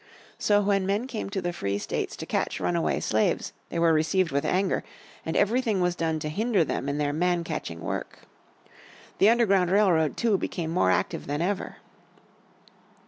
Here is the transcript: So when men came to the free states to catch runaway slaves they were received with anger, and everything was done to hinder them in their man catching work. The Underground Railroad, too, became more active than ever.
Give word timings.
So 0.39 0.61
when 0.63 0.87
men 0.87 1.05
came 1.05 1.29
to 1.29 1.43
the 1.43 1.53
free 1.53 1.77
states 1.77 2.15
to 2.15 2.25
catch 2.25 2.59
runaway 2.59 2.99
slaves 3.01 3.53
they 3.69 3.77
were 3.77 3.93
received 3.93 4.31
with 4.31 4.45
anger, 4.45 4.83
and 5.27 5.37
everything 5.37 5.79
was 5.79 5.95
done 5.95 6.17
to 6.21 6.29
hinder 6.29 6.63
them 6.63 6.89
in 6.89 6.97
their 6.97 7.13
man 7.13 7.43
catching 7.43 7.81
work. 7.81 8.21
The 9.19 9.29
Underground 9.29 9.69
Railroad, 9.69 10.17
too, 10.17 10.39
became 10.39 10.71
more 10.71 10.89
active 10.89 11.27
than 11.27 11.43
ever. 11.43 11.75